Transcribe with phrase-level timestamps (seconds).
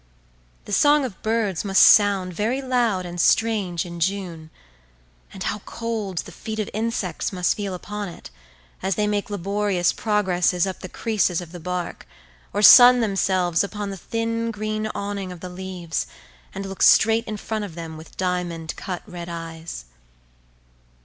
[0.65, 4.49] The song of birds must sound very loud and strange in June;
[5.31, 8.31] and how cold the feet of insects must feel upon it,
[8.81, 12.07] as they make laborious progresses up the creases of the bark,
[12.51, 16.07] or sun themselves upon the thin green awning of the leaves,
[16.51, 19.85] and look straight in front of them with diamond cut red eyes.